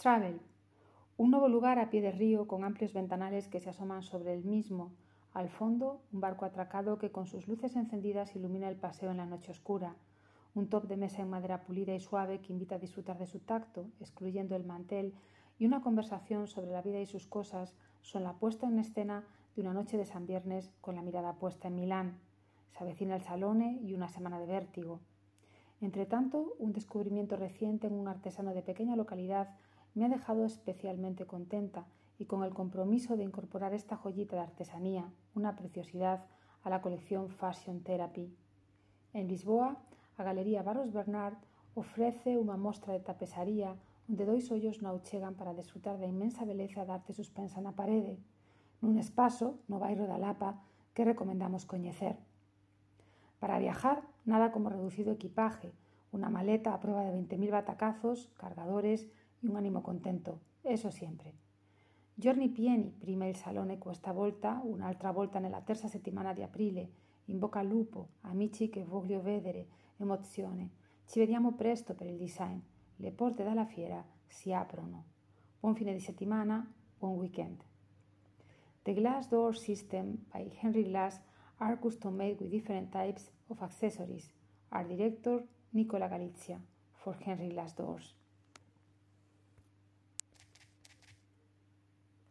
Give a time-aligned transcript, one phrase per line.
[0.00, 0.40] Travel.
[1.18, 4.46] Un nuevo lugar a pie de río con amplios ventanales que se asoman sobre el
[4.46, 4.92] mismo.
[5.34, 9.26] Al fondo, un barco atracado que con sus luces encendidas ilumina el paseo en la
[9.26, 9.96] noche oscura.
[10.54, 13.40] Un top de mesa en madera pulida y suave que invita a disfrutar de su
[13.40, 15.12] tacto, excluyendo el mantel,
[15.58, 19.60] y una conversación sobre la vida y sus cosas son la puesta en escena de
[19.60, 22.18] una noche de San Viernes con la mirada puesta en Milán.
[22.70, 25.00] Se avecina el salone y una semana de vértigo.
[25.82, 29.58] Entre tanto, un descubrimiento reciente en un artesano de pequeña localidad
[29.94, 31.86] me ha dejado especialmente contenta
[32.18, 36.26] y con el compromiso de incorporar esta joyita de artesanía, una preciosidad,
[36.62, 38.34] a la colección Fashion Therapy.
[39.14, 39.78] En Lisboa,
[40.18, 41.38] a Galería Barros Bernard
[41.74, 43.72] ofrece unha mostra de tapesaría
[44.10, 48.18] onde dois ollos non chegan para desfrutar da inmensa beleza da arte suspensa na parede,
[48.82, 50.60] nun espazo no bairro da Lapa
[50.92, 52.18] que recomendamos coñecer.
[53.38, 55.72] Para viajar, nada como reducido equipaje,
[56.12, 59.08] una maleta a prueba de 20.000 batacazos, cargadores
[59.40, 61.34] y un ánimo contento, eso siempre.
[62.14, 66.90] Giorni pieni prima il salone questa volta, un'altra volta nella terza settimana di aprile.
[67.26, 70.70] In bocca al lupo, amici che voglio vedere, emozione.
[71.06, 72.58] Ci vediamo presto per il design.
[72.96, 75.04] Le porte dalla fiera si aprono.
[75.58, 77.64] Buon fine di settimana, buon weekend.
[78.82, 81.20] The Glass Door System by Henry Glass
[81.56, 84.30] are custom made with different types of accessories.
[84.68, 88.14] Art director Nicola Galizia for Henry Glass Doors.